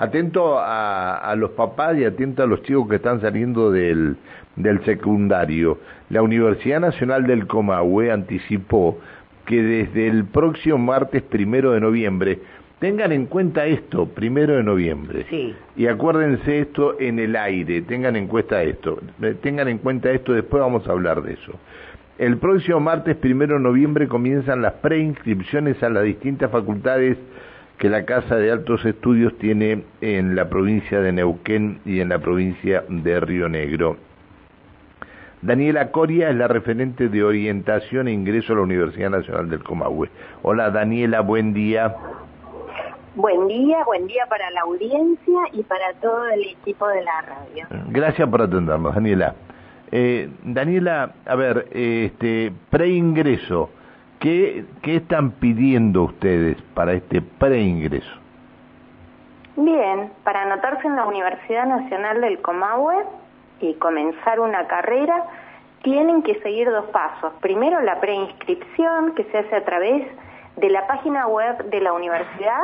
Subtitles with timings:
[0.00, 4.16] atento a, los papás y atento a los chicos que están saliendo del,
[4.56, 5.78] del secundario.
[6.08, 8.98] La Universidad Nacional del Comahue anticipó
[9.44, 12.38] que desde el próximo martes primero de noviembre
[12.80, 15.26] Tengan en cuenta esto, primero de noviembre.
[15.28, 15.54] Sí.
[15.76, 18.98] Y acuérdense esto en el aire, tengan en cuenta esto.
[19.42, 21.52] Tengan en cuenta esto, después vamos a hablar de eso.
[22.16, 27.18] El próximo martes, primero de noviembre, comienzan las preinscripciones a las distintas facultades
[27.80, 32.18] que la Casa de Altos Estudios tiene en la provincia de Neuquén y en la
[32.18, 33.96] provincia de Río Negro.
[35.40, 40.10] Daniela Coria es la referente de orientación e ingreso a la Universidad Nacional del Comahue.
[40.42, 41.96] Hola Daniela, buen día.
[43.14, 47.66] Buen día, buen día para la audiencia y para todo el equipo de la radio.
[47.88, 49.34] Gracias por atendernos, Daniela.
[49.90, 53.70] Eh, Daniela, a ver, este preingreso,
[54.20, 58.10] ¿qué, ¿qué están pidiendo ustedes para este preingreso?
[59.56, 62.94] Bien, para anotarse en la Universidad Nacional del Comahue
[63.60, 65.24] y comenzar una carrera,
[65.82, 67.32] tienen que seguir dos pasos.
[67.40, 70.06] Primero, la preinscripción, que se hace a través
[70.56, 72.62] de la página web de la universidad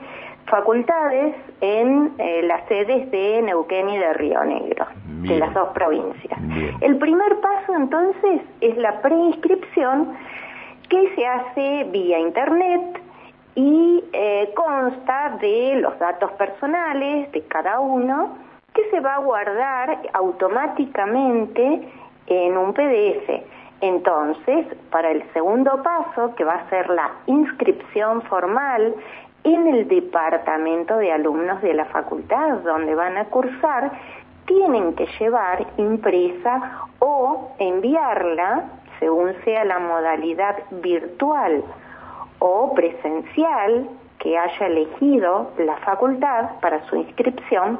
[0.46, 6.40] facultades en eh, las sedes de Neuquén y de Río Negro, de las dos provincias.
[6.80, 10.16] El primer paso entonces es la preinscripción
[10.88, 13.02] que se hace vía internet
[13.54, 18.38] y eh, consta de los datos personales de cada uno
[18.72, 21.88] que se va a guardar automáticamente
[22.28, 23.42] en un PDF.
[23.80, 28.94] Entonces, para el segundo paso, que va a ser la inscripción formal
[29.44, 33.92] en el departamento de alumnos de la facultad donde van a cursar,
[34.46, 38.64] tienen que llevar impresa o enviarla,
[38.98, 41.62] según sea la modalidad virtual
[42.40, 43.88] o presencial
[44.18, 47.78] que haya elegido la facultad para su inscripción,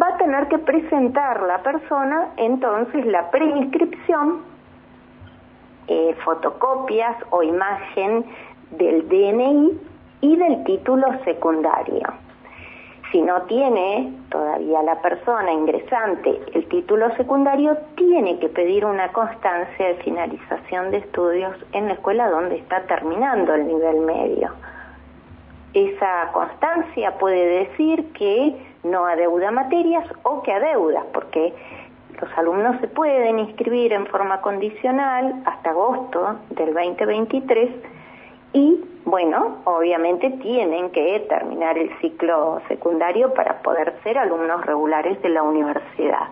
[0.00, 4.42] va a tener que presentar la persona entonces la preinscripción,
[5.90, 8.24] eh, fotocopias o imagen
[8.70, 9.76] del DNI
[10.20, 12.06] y del título secundario.
[13.10, 19.88] Si no tiene todavía la persona ingresante el título secundario, tiene que pedir una constancia
[19.88, 24.52] de finalización de estudios en la escuela donde está terminando el nivel medio.
[25.74, 31.52] Esa constancia puede decir que no adeuda materias o que adeuda, porque
[32.20, 37.70] los alumnos se pueden inscribir en forma condicional hasta agosto del 2023
[38.52, 45.28] y bueno, obviamente tienen que terminar el ciclo secundario para poder ser alumnos regulares de
[45.30, 46.28] la universidad.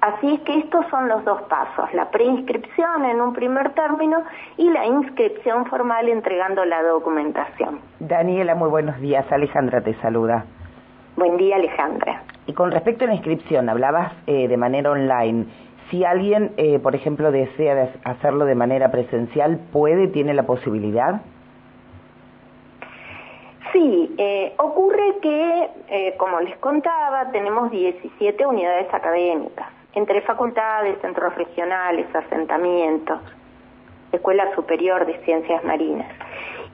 [0.00, 4.24] Así es que estos son los dos pasos, la preinscripción en un primer término
[4.56, 7.78] y la inscripción formal entregando la documentación.
[8.00, 9.30] Daniela, muy buenos días.
[9.30, 10.44] Alejandra te saluda.
[11.16, 12.22] Buen día, Alejandra.
[12.46, 15.46] Y con respecto a la inscripción, hablabas eh, de manera online.
[15.90, 21.20] Si alguien, eh, por ejemplo, desea hacerlo de manera presencial, ¿puede, tiene la posibilidad?
[23.72, 31.34] Sí, eh, ocurre que, eh, como les contaba, tenemos 17 unidades académicas, entre facultades, centros
[31.36, 33.20] regionales, asentamientos,
[34.12, 36.10] Escuela Superior de Ciencias Marinas.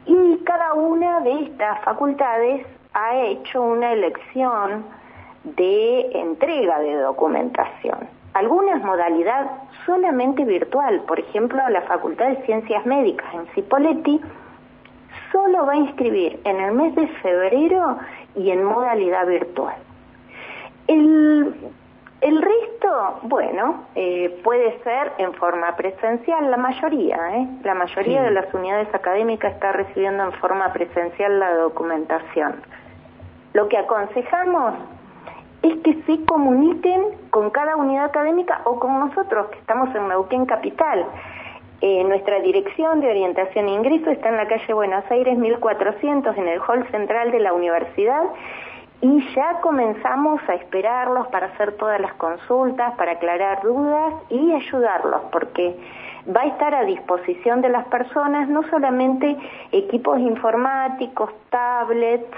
[0.07, 4.85] Y cada una de estas facultades ha hecho una elección
[5.45, 8.09] de entrega de documentación.
[8.35, 9.51] Algunas modalidad
[9.87, 14.21] solamente virtual, por ejemplo, la Facultad de Ciencias Médicas en Cipoletti,
[15.33, 17.99] solo va a inscribir en el mes de febrero
[18.37, 19.77] y en modalidad virtual.
[22.21, 27.49] Resto, bueno, eh, puede ser en forma presencial, la mayoría, ¿eh?
[27.63, 32.57] la mayoría de las unidades académicas está recibiendo en forma presencial la documentación.
[33.53, 34.75] Lo que aconsejamos
[35.63, 40.47] es que se comuniquen con cada unidad académica o con nosotros, que estamos en Neuquén
[40.47, 41.07] Capital.
[41.81, 46.49] Eh, nuestra dirección de orientación e ingreso está en la calle Buenos Aires 1400 en
[46.49, 48.23] el hall central de la universidad
[49.01, 55.21] y ya comenzamos a esperarlos para hacer todas las consultas, para aclarar dudas y ayudarlos
[55.31, 55.77] porque
[56.35, 59.37] va a estar a disposición de las personas no solamente
[59.71, 62.37] equipos informáticos, tablets,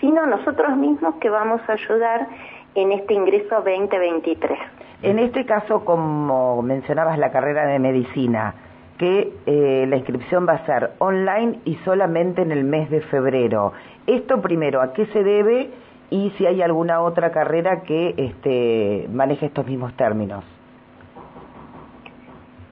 [0.00, 2.28] sino nosotros mismos que vamos a ayudar
[2.76, 4.58] en este ingreso 2023.
[5.02, 8.54] En este caso, como mencionabas la carrera de medicina,
[8.98, 13.72] que eh, la inscripción va a ser online y solamente en el mes de febrero.
[14.06, 15.70] Esto primero, ¿a qué se debe?
[16.10, 20.44] Y si hay alguna otra carrera que este, maneje estos mismos términos.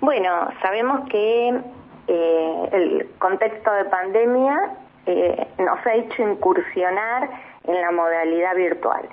[0.01, 1.61] Bueno, sabemos que
[2.09, 7.29] eh, el contexto de pandemia eh, nos ha hecho incursionar
[7.65, 9.09] en la modalidad virtual.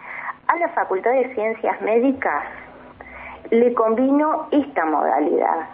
[0.48, 2.44] A la Facultad de Ciencias Médicas
[3.50, 5.68] le convino esta modalidad.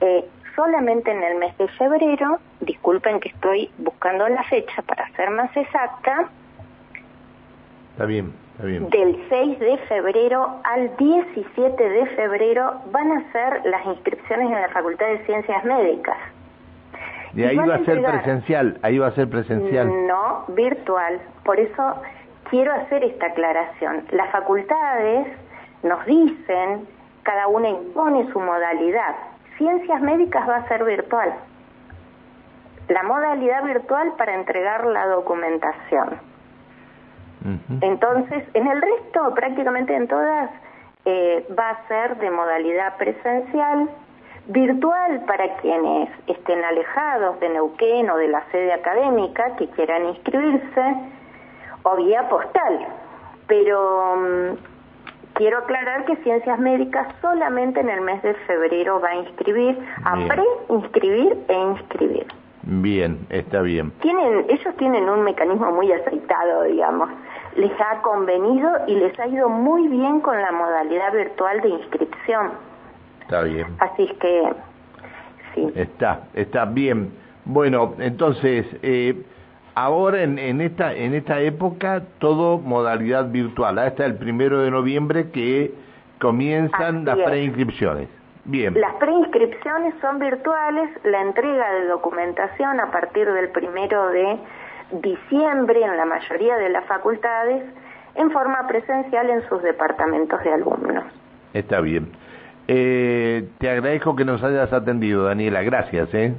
[0.00, 5.30] Eh, solamente en el mes de febrero, disculpen que estoy buscando la fecha para ser
[5.30, 6.28] más exacta,
[7.92, 8.88] está bien, está bien.
[8.90, 14.68] del 6 de febrero al 17 de febrero van a ser las inscripciones en la
[14.68, 16.18] Facultad de Ciencias Médicas.
[17.34, 20.06] Y ahí va a ser presencial, ahí va a ser presencial.
[20.06, 21.20] No, virtual.
[21.44, 21.94] Por eso
[22.50, 24.04] quiero hacer esta aclaración.
[24.10, 25.28] Las facultades
[25.82, 26.86] nos dicen,
[27.22, 29.14] cada una impone su modalidad.
[29.58, 31.32] Ciencias médicas va a ser virtual.
[32.88, 36.29] La modalidad virtual para entregar la documentación.
[37.80, 40.50] Entonces, en el resto, prácticamente en todas,
[41.06, 43.88] eh, va a ser de modalidad presencial,
[44.48, 50.96] virtual para quienes estén alejados de Neuquén o de la sede académica que quieran inscribirse,
[51.82, 52.86] o vía postal.
[53.46, 54.56] Pero mm,
[55.34, 60.16] quiero aclarar que Ciencias Médicas solamente en el mes de febrero va a inscribir, a
[60.28, 62.39] pre-inscribir e inscribir.
[62.72, 63.90] Bien, está bien.
[64.00, 67.10] Tienen, ellos tienen un mecanismo muy aceitado, digamos.
[67.56, 72.52] Les ha convenido y les ha ido muy bien con la modalidad virtual de inscripción.
[73.22, 73.66] Está bien.
[73.80, 74.52] Así es que,
[75.52, 75.72] sí.
[75.74, 77.10] Está, está bien.
[77.44, 79.20] Bueno, entonces, eh,
[79.74, 83.80] ahora en, en, esta en esta época todo modalidad virtual.
[83.80, 85.74] Hasta el primero de noviembre que
[86.20, 88.19] comienzan las preinscripciones.
[88.44, 88.74] Bien.
[88.80, 94.38] Las preinscripciones son virtuales, la entrega de documentación a partir del primero de
[95.02, 97.62] diciembre en la mayoría de las facultades
[98.14, 101.04] en forma presencial en sus departamentos de alumnos.
[101.52, 102.10] Está bien.
[102.68, 105.62] Eh, te agradezco que nos hayas atendido, Daniela.
[105.62, 106.12] Gracias.
[106.14, 106.34] ¿eh?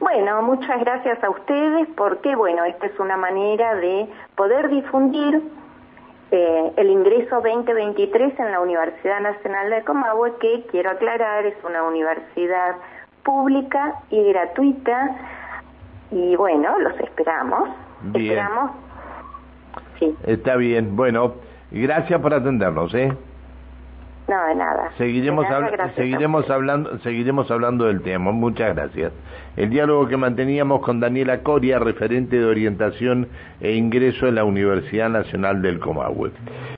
[0.00, 5.42] Bueno, muchas gracias a ustedes porque, bueno, esta es una manera de poder difundir
[6.32, 11.82] eh, el ingreso 2023 en la Universidad Nacional de Comahue, que quiero aclarar es una
[11.82, 12.76] universidad
[13.22, 15.14] pública y gratuita.
[16.10, 17.68] Y bueno, los esperamos.
[18.00, 18.38] Bien.
[18.38, 18.70] Esperamos.
[19.98, 20.16] Sí.
[20.26, 20.96] Está bien.
[20.96, 21.34] Bueno,
[21.70, 23.12] gracias por atendernos, ¿eh?
[24.28, 24.92] No, de nada.
[24.98, 28.30] Seguiremos, de nada, seguiremos hablando, seguiremos hablando del tema.
[28.30, 29.12] Muchas gracias.
[29.56, 33.28] El diálogo que manteníamos con Daniela Coria, referente de orientación
[33.60, 36.30] e ingreso en la Universidad Nacional del Comahue.